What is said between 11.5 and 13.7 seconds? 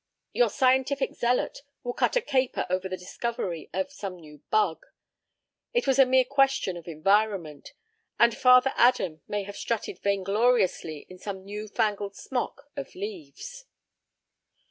fangled smock of leaves.